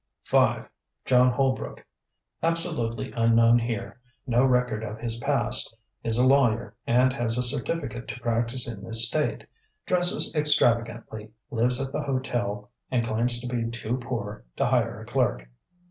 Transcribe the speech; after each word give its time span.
"5. 0.23 0.67
John 1.05 1.29
Holbrook. 1.31 1.85
Absolutely 2.41 3.11
unknown 3.11 3.59
here. 3.59 4.01
No 4.25 4.43
record 4.43 4.81
of 4.81 4.97
his 4.97 5.19
past. 5.19 5.77
Is 6.03 6.17
a 6.17 6.25
lawyer 6.25 6.75
and 6.87 7.13
has 7.13 7.37
a 7.37 7.43
certificate 7.43 8.07
to 8.07 8.19
practice 8.19 8.67
in 8.67 8.83
this 8.83 9.07
state. 9.07 9.45
Dresses 9.85 10.33
extravagantly, 10.33 11.29
lives 11.51 11.79
at 11.79 11.93
the 11.93 12.01
hotel 12.01 12.71
and 12.91 13.05
claims 13.05 13.39
to 13.41 13.47
be 13.47 13.69
too 13.69 13.97
poor 13.97 14.43
to 14.55 14.65
hire 14.65 15.01
a 15.01 15.05
clerk. 15.05 15.47